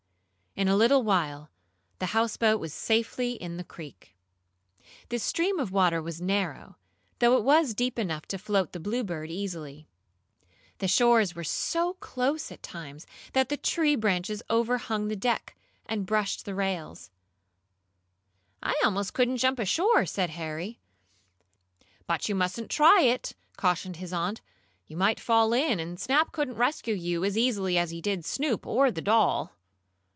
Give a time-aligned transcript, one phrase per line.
[0.53, 1.49] In a little while
[1.99, 4.13] the houseboat was safely in the creek.
[5.07, 6.75] This stream of water was narrow,
[7.19, 9.87] though it was deep enough to float the Bluebird easily.
[10.79, 16.05] The shores were so close, at times, that the tree branches overhung the deck, and
[16.05, 17.11] brushed the rails.
[18.61, 20.79] "I could almost jump ashore," said Harry.
[22.07, 24.41] "But you mustn't try it!" cautioned his aunt.
[24.85, 28.67] "You might fall in, and Snap couldn't rescue you as easily as he did Snoop
[28.67, 29.53] or the doll."